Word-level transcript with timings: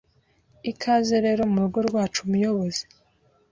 Ikaze 0.71 1.15
rero 1.25 1.41
murugo 1.51 1.79
rwacu 1.87 2.19
muyobozi 2.29 2.83